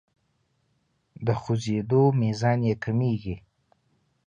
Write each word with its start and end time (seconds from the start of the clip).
د 1.25 1.27
خوځیدو 1.41 2.01
میزان 2.21 2.59
یې 2.67 2.75
کمیږي. 2.83 3.35